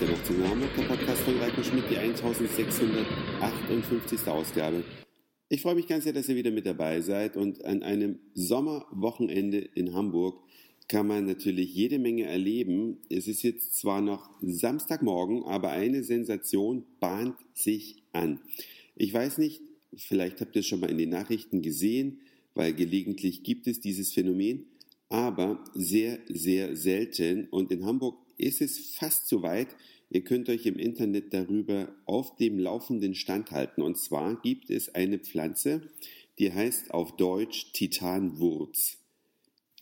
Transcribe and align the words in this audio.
der 0.00 0.10
Nachtsignal, 0.10 0.58
der 0.76 0.82
Podcast 0.82 1.22
von 1.22 1.38
Reiko 1.38 1.62
Schmidt, 1.62 1.84
die 1.90 1.96
1658. 1.96 4.28
Ausgabe. 4.28 4.84
Ich 5.48 5.62
freue 5.62 5.74
mich 5.74 5.86
ganz 5.86 6.04
sehr, 6.04 6.12
dass 6.12 6.28
ihr 6.28 6.36
wieder 6.36 6.50
mit 6.50 6.66
dabei 6.66 7.00
seid 7.00 7.38
und 7.38 7.64
an 7.64 7.82
einem 7.82 8.18
Sommerwochenende 8.34 9.58
in 9.58 9.94
Hamburg 9.94 10.38
kann 10.88 11.06
man 11.06 11.24
natürlich 11.24 11.74
jede 11.74 11.98
Menge 11.98 12.24
erleben. 12.24 12.98
Es 13.08 13.26
ist 13.26 13.42
jetzt 13.42 13.76
zwar 13.76 14.02
noch 14.02 14.28
Samstagmorgen, 14.42 15.44
aber 15.44 15.70
eine 15.70 16.04
Sensation 16.04 16.84
bahnt 17.00 17.36
sich 17.54 18.02
an. 18.12 18.40
Ich 18.96 19.14
weiß 19.14 19.38
nicht, 19.38 19.62
vielleicht 19.96 20.42
habt 20.42 20.56
ihr 20.56 20.60
es 20.60 20.66
schon 20.66 20.80
mal 20.80 20.90
in 20.90 20.98
den 20.98 21.10
Nachrichten 21.10 21.62
gesehen, 21.62 22.20
weil 22.54 22.74
gelegentlich 22.74 23.44
gibt 23.44 23.66
es 23.66 23.80
dieses 23.80 24.12
Phänomen, 24.12 24.66
aber 25.08 25.64
sehr, 25.72 26.18
sehr 26.28 26.76
selten. 26.76 27.48
Und 27.48 27.70
in 27.70 27.86
Hamburg 27.86 28.18
ist 28.38 28.60
es 28.60 28.94
fast 28.94 29.28
so 29.28 29.42
weit. 29.42 29.68
Ihr 30.08 30.22
könnt 30.22 30.48
euch 30.48 30.66
im 30.66 30.76
Internet 30.76 31.34
darüber 31.34 31.94
auf 32.04 32.36
dem 32.36 32.58
laufenden 32.58 33.14
Stand 33.14 33.50
halten. 33.50 33.82
Und 33.82 33.98
zwar 33.98 34.40
gibt 34.40 34.70
es 34.70 34.94
eine 34.94 35.18
Pflanze, 35.18 35.82
die 36.38 36.52
heißt 36.52 36.92
auf 36.92 37.16
Deutsch 37.16 37.72
Titanwurz. 37.72 38.98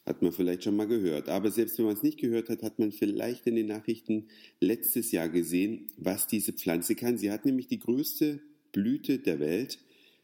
Hat 0.07 0.23
man 0.23 0.33
vielleicht 0.33 0.65
schon 0.65 0.77
mal 0.77 0.87
gehört. 0.87 1.29
Aber 1.29 1.51
selbst 1.51 1.79
wenn 1.79 1.87
man 1.87 1.95
es 1.95 2.03
nicht 2.03 2.19
gehört 2.19 2.49
hat, 2.49 2.63
hat 2.63 2.79
man 2.79 2.93
vielleicht 2.93 3.47
in 3.47 3.57
den 3.57 3.67
Nachrichten 3.67 4.29
letztes 4.61 5.13
Jahr 5.13 5.29
gesehen, 5.29 5.89
was 5.97 6.27
diese 6.27 6.53
Pflanze 6.53 6.95
kann. 6.95 7.19
Sie 7.19 7.31
hat 7.31 7.45
nämlich 7.45 7.69
die 7.69 7.79
größte 7.79 8.41
Blüte 8.73 9.19
der 9.19 9.41
Welt. 9.41 9.79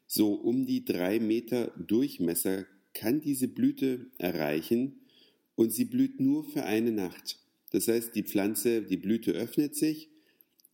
So 0.07 0.35
um 0.35 0.67
die 0.67 0.85
drei 0.85 1.21
Meter 1.21 1.73
Durchmesser 1.79 2.67
kann 2.93 3.21
diese 3.21 3.49
Blüte 3.49 4.07
erreichen 4.19 5.01
und 5.55 5.73
sie 5.73 5.85
blüht 5.85 6.21
nur 6.21 6.45
für 6.45 6.65
eine 6.65 6.91
Nacht. 6.91 7.39
Das 7.71 7.89
heißt, 7.89 8.15
die 8.15 8.23
Pflanze, 8.23 8.83
die 8.83 8.97
Blüte 8.97 9.33
öffnet 9.33 9.75
sich, 9.77 10.09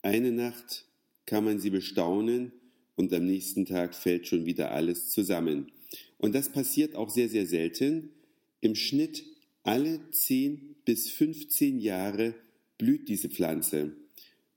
eine 0.03 0.33
Nacht 0.33 0.87
kann 1.27 1.45
man 1.45 1.59
sie 1.59 1.71
bestaunen 1.71 2.53
und 2.95 3.13
am 3.13 3.27
nächsten 3.27 3.67
Tag 3.67 3.95
fällt 3.95 4.27
schon 4.27 4.47
wieder 4.47 4.71
alles 4.71 5.11
zusammen. 5.11 5.73
Und 6.19 6.35
das 6.35 6.51
passiert 6.51 6.95
auch 6.95 7.11
sehr, 7.11 7.29
sehr 7.29 7.47
selten. 7.47 8.11
Im 8.61 8.75
Schnitt 8.75 9.25
alle 9.63 10.01
10 10.11 10.77
bis 10.85 11.11
15 11.11 11.81
Jahre 11.81 12.35
blüht 12.79 13.09
diese 13.09 13.29
Pflanze. 13.29 13.93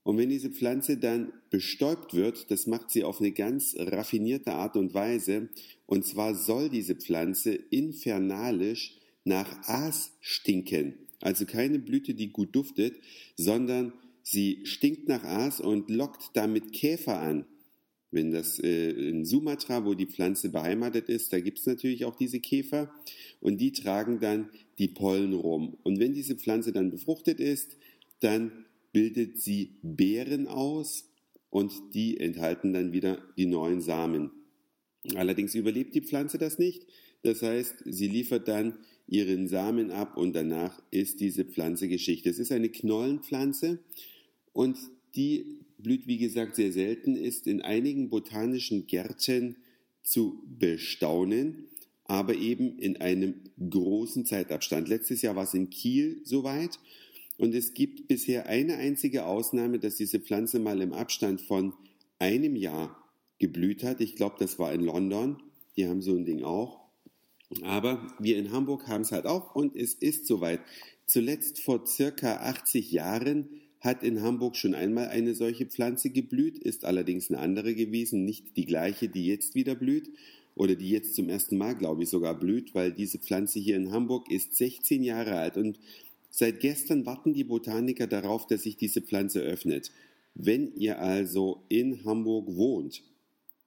Und 0.02 0.16
wenn 0.16 0.30
diese 0.30 0.50
Pflanze 0.50 0.96
dann 0.96 1.32
bestäubt 1.50 2.14
wird, 2.14 2.50
das 2.50 2.66
macht 2.66 2.90
sie 2.90 3.04
auf 3.04 3.20
eine 3.20 3.32
ganz 3.32 3.74
raffinierte 3.76 4.52
Art 4.52 4.76
und 4.76 4.94
Weise, 4.94 5.48
und 5.86 6.06
zwar 6.06 6.34
soll 6.34 6.70
diese 6.70 6.94
Pflanze 6.94 7.52
infernalisch 7.52 8.96
nach 9.24 9.68
Aas 9.68 10.12
stinken. 10.20 10.94
Also 11.20 11.44
keine 11.46 11.78
Blüte, 11.78 12.14
die 12.14 12.32
gut 12.32 12.54
duftet, 12.54 12.94
sondern 13.36 13.92
sie 14.22 14.60
stinkt 14.64 15.08
nach 15.08 15.24
Aas 15.24 15.60
und 15.60 15.90
lockt 15.90 16.30
damit 16.34 16.72
Käfer 16.72 17.20
an. 17.20 17.44
Wenn 18.10 18.32
das 18.32 18.58
äh, 18.58 18.90
in 18.90 19.24
Sumatra, 19.24 19.84
wo 19.84 19.94
die 19.94 20.06
Pflanze 20.06 20.48
beheimatet 20.48 21.08
ist, 21.08 21.32
da 21.32 21.38
gibt 21.38 21.58
es 21.58 21.66
natürlich 21.66 22.04
auch 22.04 22.16
diese 22.16 22.40
Käfer 22.40 22.92
und 23.40 23.60
die 23.60 23.72
tragen 23.72 24.18
dann 24.18 24.50
die 24.78 24.88
Pollen 24.88 25.32
rum. 25.32 25.76
Und 25.84 26.00
wenn 26.00 26.12
diese 26.12 26.34
Pflanze 26.34 26.72
dann 26.72 26.90
befruchtet 26.90 27.38
ist, 27.38 27.76
dann 28.20 28.50
bildet 28.92 29.38
sie 29.38 29.78
Beeren 29.82 30.48
aus 30.48 31.08
und 31.50 31.72
die 31.94 32.18
enthalten 32.18 32.72
dann 32.72 32.92
wieder 32.92 33.22
die 33.36 33.46
neuen 33.46 33.80
Samen. 33.80 34.30
Allerdings 35.14 35.54
überlebt 35.54 35.94
die 35.94 36.02
Pflanze 36.02 36.38
das 36.38 36.58
nicht. 36.58 36.86
Das 37.22 37.42
heißt, 37.42 37.84
sie 37.84 38.08
liefert 38.08 38.48
dann 38.48 38.74
ihren 39.10 39.48
Samen 39.48 39.90
ab 39.90 40.16
und 40.16 40.34
danach 40.34 40.80
ist 40.90 41.20
diese 41.20 41.44
Pflanze 41.44 41.88
Geschichte. 41.88 42.30
Es 42.30 42.38
ist 42.38 42.52
eine 42.52 42.68
Knollenpflanze 42.68 43.80
und 44.52 44.78
die 45.16 45.58
blüht, 45.78 46.06
wie 46.06 46.18
gesagt, 46.18 46.54
sehr 46.54 46.72
selten, 46.72 47.16
ist 47.16 47.46
in 47.46 47.60
einigen 47.60 48.08
botanischen 48.08 48.86
Gärten 48.86 49.56
zu 50.02 50.42
bestaunen, 50.46 51.66
aber 52.04 52.34
eben 52.34 52.78
in 52.78 52.98
einem 52.98 53.34
großen 53.58 54.26
Zeitabstand. 54.26 54.88
Letztes 54.88 55.22
Jahr 55.22 55.36
war 55.36 55.44
es 55.44 55.54
in 55.54 55.70
Kiel 55.70 56.20
soweit 56.24 56.78
und 57.36 57.54
es 57.54 57.74
gibt 57.74 58.06
bisher 58.06 58.46
eine 58.46 58.76
einzige 58.76 59.26
Ausnahme, 59.26 59.80
dass 59.80 59.96
diese 59.96 60.20
Pflanze 60.20 60.60
mal 60.60 60.80
im 60.80 60.92
Abstand 60.92 61.40
von 61.40 61.72
einem 62.20 62.54
Jahr 62.54 62.96
geblüht 63.38 63.82
hat. 63.82 64.00
Ich 64.00 64.14
glaube, 64.14 64.36
das 64.38 64.58
war 64.60 64.72
in 64.72 64.82
London. 64.82 65.42
Die 65.76 65.88
haben 65.88 66.02
so 66.02 66.14
ein 66.14 66.24
Ding 66.24 66.44
auch. 66.44 66.79
Aber 67.62 68.06
wir 68.18 68.38
in 68.38 68.52
Hamburg 68.52 68.86
haben 68.86 69.02
es 69.02 69.12
halt 69.12 69.26
auch 69.26 69.54
und 69.54 69.76
es 69.76 69.94
ist 69.94 70.26
soweit. 70.26 70.60
Zuletzt 71.06 71.60
vor 71.60 71.86
circa 71.86 72.36
80 72.36 72.92
Jahren 72.92 73.48
hat 73.80 74.02
in 74.04 74.22
Hamburg 74.22 74.56
schon 74.56 74.74
einmal 74.74 75.08
eine 75.08 75.34
solche 75.34 75.66
Pflanze 75.66 76.10
geblüht, 76.10 76.58
ist 76.58 76.84
allerdings 76.84 77.30
eine 77.30 77.40
andere 77.40 77.74
gewesen, 77.74 78.24
nicht 78.24 78.56
die 78.56 78.66
gleiche, 78.66 79.08
die 79.08 79.26
jetzt 79.26 79.54
wieder 79.54 79.74
blüht 79.74 80.10
oder 80.54 80.76
die 80.76 80.90
jetzt 80.90 81.14
zum 81.14 81.28
ersten 81.28 81.56
Mal, 81.56 81.74
glaube 81.74 82.02
ich, 82.02 82.10
sogar 82.10 82.38
blüht, 82.38 82.74
weil 82.74 82.92
diese 82.92 83.18
Pflanze 83.18 83.58
hier 83.58 83.76
in 83.76 83.90
Hamburg 83.90 84.30
ist 84.30 84.54
16 84.54 85.02
Jahre 85.02 85.36
alt 85.36 85.56
und 85.56 85.78
seit 86.28 86.60
gestern 86.60 87.06
warten 87.06 87.32
die 87.32 87.44
Botaniker 87.44 88.06
darauf, 88.06 88.46
dass 88.46 88.62
sich 88.62 88.76
diese 88.76 89.00
Pflanze 89.00 89.40
öffnet. 89.40 89.90
Wenn 90.34 90.74
ihr 90.76 91.00
also 91.00 91.64
in 91.68 92.04
Hamburg 92.04 92.54
wohnt, 92.54 93.02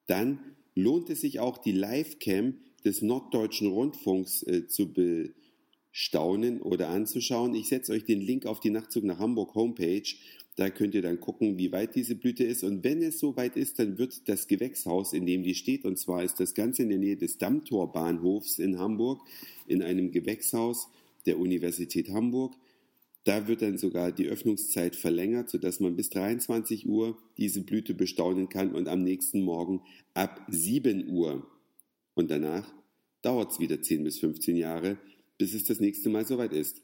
dann 0.06 0.40
lohnt 0.76 1.10
es 1.10 1.22
sich 1.22 1.40
auch 1.40 1.58
die 1.58 1.72
Livecam 1.72 2.56
des 2.86 3.02
Norddeutschen 3.02 3.68
Rundfunks 3.68 4.44
äh, 4.44 4.68
zu 4.68 4.94
bestaunen 4.94 6.62
oder 6.62 6.90
anzuschauen. 6.90 7.56
Ich 7.56 7.68
setze 7.68 7.92
euch 7.92 8.06
den 8.06 8.22
Link 8.22 8.46
auf 8.46 8.60
die 8.60 8.70
Nachtzug 8.70 9.04
nach 9.04 9.20
Hamburg 9.20 9.56
Homepage. 9.56 10.04
Da 10.56 10.70
könnt 10.70 10.94
ihr 10.94 11.02
dann 11.02 11.20
gucken, 11.20 11.58
wie 11.58 11.72
weit 11.72 11.96
diese 11.96 12.16
Blüte 12.16 12.44
ist. 12.44 12.64
Und 12.64 12.84
wenn 12.84 13.02
es 13.02 13.20
so 13.20 13.36
weit 13.36 13.56
ist, 13.56 13.80
dann 13.80 13.98
wird 13.98 14.28
das 14.30 14.48
Gewächshaus, 14.48 15.14
in 15.14 15.26
dem 15.26 15.44
die 15.44 15.56
steht, 15.56 15.84
und 15.84 15.98
zwar 15.98 16.24
ist 16.24 16.40
das 16.40 16.54
Ganze 16.54 16.84
in 16.84 16.90
der 16.90 17.00
Nähe 17.00 17.18
des 17.18 17.40
Dammtorbahnhofs 17.40 18.60
in 18.60 18.78
Hamburg, 18.78 19.22
in 19.68 19.82
einem 19.82 20.12
Gewächshaus 20.12 20.90
der 21.26 21.40
Universität 21.40 22.10
Hamburg. 22.10 22.54
Da 23.24 23.48
wird 23.48 23.62
dann 23.62 23.78
sogar 23.78 24.12
die 24.12 24.28
Öffnungszeit 24.28 24.96
verlängert, 24.96 25.50
sodass 25.50 25.80
man 25.80 25.96
bis 25.96 26.10
23 26.10 26.88
Uhr 26.88 27.18
diese 27.38 27.62
Blüte 27.62 27.94
bestaunen 27.94 28.50
kann 28.50 28.76
und 28.76 28.88
am 28.88 29.02
nächsten 29.02 29.42
Morgen 29.42 29.82
ab 30.14 30.46
7 30.50 31.08
Uhr 31.08 31.48
und 32.14 32.32
danach 32.32 32.72
dauert 33.22 33.52
es 33.52 33.60
wieder 33.60 33.82
10 33.82 34.04
bis 34.04 34.20
15 34.20 34.56
Jahre, 34.56 34.98
bis 35.38 35.54
es 35.54 35.66
das 35.66 35.80
nächste 35.80 36.10
Mal 36.10 36.26
soweit 36.26 36.54
ist. 36.54 36.82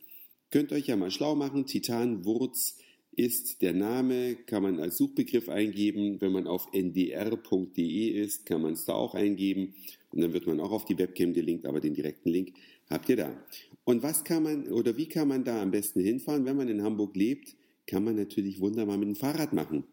Könnt 0.52 0.72
euch 0.72 0.88
ja 0.88 0.96
mal 0.96 1.12
schlau 1.12 1.36
machen. 1.36 1.66
Titanwurz 1.66 2.78
ist 3.12 3.62
der 3.62 3.74
Name, 3.74 4.36
kann 4.36 4.64
man 4.64 4.80
als 4.80 4.98
Suchbegriff 4.98 5.50
eingeben. 5.50 6.22
Wenn 6.22 6.32
man 6.32 6.48
auf 6.48 6.70
ndr.de 6.74 8.08
ist, 8.08 8.46
kann 8.46 8.62
man 8.62 8.74
es 8.74 8.86
da 8.86 8.94
auch 8.94 9.14
eingeben. 9.14 9.76
Und 10.12 10.22
dann 10.22 10.34
wird 10.34 10.48
man 10.48 10.60
auch 10.60 10.72
auf 10.72 10.86
die 10.86 10.98
Webcam 10.98 11.34
gelinkt, 11.34 11.66
aber 11.66 11.80
den 11.80 11.94
direkten 11.94 12.30
Link 12.30 12.54
habt 12.90 13.10
ihr 13.10 13.18
da. 13.18 13.46
Und 13.84 14.02
was 14.02 14.24
kann 14.24 14.44
man 14.44 14.72
oder 14.72 14.98
wie 14.98 15.08
kann 15.08 15.28
man 15.28 15.44
da 15.44 15.62
am 15.62 15.72
besten 15.72 16.00
hinfahren? 16.00 16.46
Wenn 16.46 16.58
man 16.58 16.68
in 16.68 16.82
Hamburg 16.82 17.16
lebt, 17.16 17.56
kann 17.86 18.04
man 18.04 18.16
natürlich 18.16 18.60
wunderbar 18.60 18.98
mit 18.98 19.08
dem 19.08 19.16
Fahrrad 19.16 19.54
machen. 19.54 19.84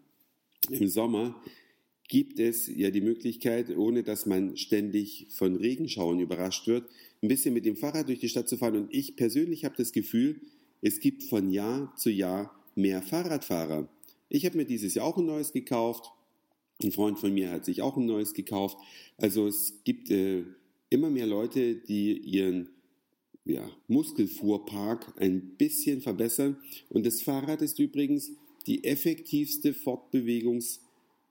Im 0.70 0.88
Sommer 0.88 1.40
gibt 2.08 2.38
es 2.38 2.68
ja 2.68 2.90
die 2.90 3.00
Möglichkeit, 3.00 3.76
ohne 3.76 4.02
dass 4.02 4.26
man 4.26 4.56
ständig 4.56 5.26
von 5.30 5.56
Regenschauern 5.56 6.20
überrascht 6.20 6.66
wird, 6.66 6.88
ein 7.22 7.28
bisschen 7.28 7.54
mit 7.54 7.64
dem 7.64 7.76
Fahrrad 7.76 8.08
durch 8.08 8.20
die 8.20 8.28
Stadt 8.28 8.48
zu 8.48 8.56
fahren. 8.56 8.76
Und 8.76 8.94
ich 8.94 9.16
persönlich 9.16 9.64
habe 9.64 9.74
das 9.76 9.92
Gefühl, 9.92 10.40
es 10.82 11.00
gibt 11.00 11.24
von 11.24 11.50
Jahr 11.50 11.92
zu 11.96 12.10
Jahr 12.10 12.54
mehr 12.74 13.02
Fahrradfahrer. 13.02 13.88
Ich 14.28 14.44
habe 14.44 14.56
mir 14.56 14.66
dieses 14.66 14.94
Jahr 14.94 15.06
auch 15.06 15.16
ein 15.16 15.26
neues 15.26 15.52
gekauft. 15.52 16.12
Ein 16.82 16.92
Freund 16.92 17.18
von 17.18 17.32
mir 17.32 17.50
hat 17.50 17.64
sich 17.64 17.82
auch 17.82 17.96
ein 17.96 18.06
neues 18.06 18.34
gekauft. 18.34 18.78
Also 19.16 19.46
es 19.46 19.80
gibt 19.84 20.10
äh, 20.10 20.44
immer 20.90 21.10
mehr 21.10 21.26
Leute, 21.26 21.76
die 21.76 22.18
ihren 22.18 22.68
ja, 23.44 23.68
Muskelfuhrpark 23.88 25.14
ein 25.18 25.56
bisschen 25.56 26.02
verbessern. 26.02 26.58
Und 26.90 27.06
das 27.06 27.22
Fahrrad 27.22 27.62
ist 27.62 27.78
übrigens 27.78 28.32
die 28.66 28.84
effektivste 28.84 29.72
Fortbewegungs- 29.72 30.80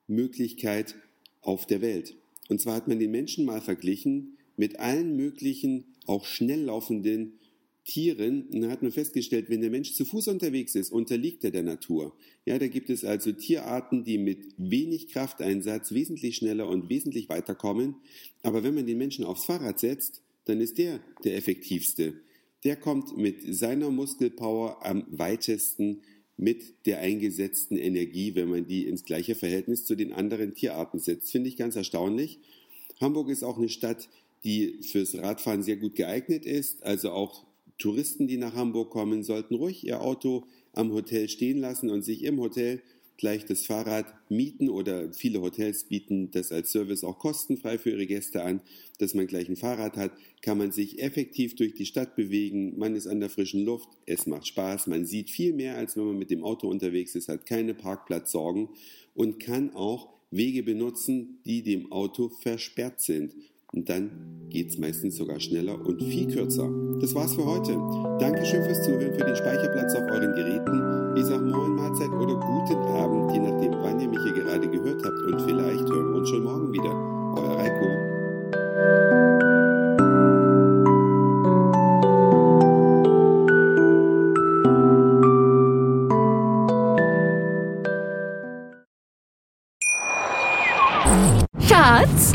Möglichkeit 0.08 0.96
auf 1.42 1.66
der 1.66 1.82
Welt. 1.82 2.16
Und 2.50 2.62
zwar 2.62 2.76
hat 2.76 2.88
man 2.88 3.00
den 3.00 3.12
Menschen 3.12 3.46
mal 3.46 3.62
verglichen 3.62 4.38
mit 4.58 4.80
allen 4.80 5.16
möglichen, 5.16 5.86
auch 6.06 6.26
schnell 6.26 6.64
laufenden 6.64 7.40
Tieren. 7.86 8.48
Und 8.52 8.62
da 8.62 8.70
hat 8.70 8.82
man 8.82 8.92
festgestellt, 8.92 9.50
wenn 9.50 9.62
der 9.62 9.70
Mensch 9.70 9.94
zu 9.94 10.06
Fuß 10.06 10.28
unterwegs 10.30 10.76
ist, 10.76 10.92
unterliegt 10.92 11.44
er 11.44 11.52
der 11.52 11.64
Natur. 11.64 12.16
Ja, 12.46 12.58
da 12.58 12.68
gibt 12.68 12.90
es 12.90 13.04
also 13.04 13.32
Tierarten, 13.32 14.04
die 14.04 14.18
mit 14.18 14.40
wenig 14.58 15.10
Krafteinsatz 15.10 15.92
wesentlich 15.92 16.38
schneller 16.38 16.68
und 16.68 16.90
wesentlich 16.90 17.30
weiterkommen. 17.30 17.96
Aber 18.42 18.64
wenn 18.64 18.76
man 18.76 18.88
den 18.88 18.98
Menschen 18.98 19.26
aufs 19.26 19.46
Fahrrad 19.46 19.80
setzt, 19.80 20.22
dann 20.46 20.62
ist 20.62 20.78
der 20.78 21.00
der 21.24 21.36
effektivste. 21.36 22.14
Der 22.64 22.76
kommt 22.76 23.18
mit 23.18 23.42
seiner 23.56 23.92
Muskelpower 23.92 24.84
am 24.84 25.06
weitesten 25.10 26.02
mit 26.38 26.86
der 26.86 27.00
eingesetzten 27.00 27.78
Energie, 27.78 28.36
wenn 28.36 28.50
man 28.50 28.68
die 28.68 28.86
ins 28.88 29.06
gleiche 29.06 29.36
Verhältnis 29.36 29.86
zu 29.86 29.96
den 29.96 30.12
anderen 30.12 30.54
Tierarten 30.54 31.00
setzt. 31.00 31.32
Finde 31.32 31.50
ich 31.50 31.58
ganz 31.58 31.76
erstaunlich. 31.76 32.40
Hamburg 33.00 33.30
ist 33.30 33.44
auch 33.44 33.58
eine 33.58 33.70
Stadt, 33.70 34.10
die 34.44 34.80
fürs 34.82 35.16
Radfahren 35.18 35.64
sehr 35.64 35.78
gut 35.78 35.96
geeignet 35.96 36.46
ist. 36.46 36.84
Also 36.84 37.12
auch 37.12 37.46
Touristen, 37.78 38.28
die 38.28 38.38
nach 38.38 38.54
Hamburg 38.54 38.90
kommen, 38.90 39.24
sollten 39.24 39.56
ruhig 39.56 39.86
ihr 39.86 40.02
Auto 40.02 40.46
am 40.74 40.92
Hotel 40.92 41.30
stehen 41.30 41.60
lassen 41.60 41.90
und 41.90 42.04
sich 42.04 42.24
im 42.24 42.40
Hotel 42.40 42.82
gleich 43.18 43.46
das 43.46 43.66
Fahrrad 43.66 44.06
mieten 44.30 44.70
oder 44.70 45.14
viele 45.14 45.42
Hotels 45.42 45.86
bieten 45.86 46.32
das 46.32 46.52
als 46.52 46.72
Service 46.72 47.04
auch 47.04 47.20
kostenfrei 47.20 47.78
für 47.78 47.92
ihre 47.92 48.06
Gäste 48.06 48.44
an, 48.44 48.62
dass 49.00 49.14
man 49.14 49.28
gleich 49.28 49.50
ein 49.50 49.56
Fahrrad 49.56 49.98
hat, 49.98 50.12
kann 50.42 50.58
man 50.58 50.72
sich 50.72 51.02
effektiv 51.02 51.56
durch 51.56 51.74
die 51.74 51.86
Stadt 51.86 52.16
bewegen, 52.16 52.78
man 52.78 52.96
ist 52.96 53.08
an 53.08 53.20
der 53.20 53.30
frischen 53.30 53.64
Luft, 53.64 53.90
es 54.06 54.28
macht 54.28 54.48
Spaß, 54.48 54.88
man 54.88 55.06
sieht 55.06 55.30
viel 55.30 55.54
mehr, 55.54 55.78
als 55.78 55.96
wenn 55.96 56.06
man 56.06 56.18
mit 56.18 56.32
dem 56.32 56.44
Auto 56.44 56.68
unterwegs 56.68 57.16
ist, 57.16 57.30
hat 57.30 57.46
keine 57.46 57.74
Parkplatzsorgen 57.74 58.70
und 59.14 59.40
kann 59.40 59.74
auch 59.76 60.10
Wege 60.32 60.64
benutzen, 60.64 61.40
die 61.46 61.64
dem 61.64 61.92
Auto 61.92 62.30
versperrt 62.30 63.02
sind. 63.02 63.34
Und 63.76 63.90
dann 63.90 64.10
geht 64.50 64.70
es 64.70 64.78
meistens 64.78 65.18
sogar 65.18 65.40
schneller 65.40 65.78
und 65.86 66.02
viel 66.02 66.34
kürzer. 66.34 66.70
Das 67.02 67.14
war's 67.14 67.36
für 67.36 67.46
heute. 67.46 67.74
Dankeschön 68.20 68.64
fürs 68.64 68.84
Zuhören, 68.84 69.14
für 69.14 69.26
den 69.26 69.36
Speicherplatz 69.36 69.94
auf 69.96 70.10
euren 70.10 70.34
Geräten. 70.34 71.18
Ich 71.18 71.26
sage 71.26 71.44
Moin, 71.44 71.76
Mahlzeit 71.76 72.10
oder 72.10 72.36
guten 72.36 72.78
Abend, 72.88 73.34
je 73.34 73.40
nachdem, 73.40 73.74
wann 73.82 74.00
ihr 74.00 74.08
mich 74.08 74.24
hier 74.24 74.34
gerade 74.34 74.68
gehört 74.70 75.04
habt. 75.06 75.20
Und 75.20 75.42
vielleicht 75.42 75.90
hören 75.90 76.12
wir 76.12 76.20
uns 76.20 76.30
schon 76.30 76.44
morgen 76.44 76.72
wieder. 76.72 76.92
Euer 77.36 77.58
Reiko. 77.58 79.15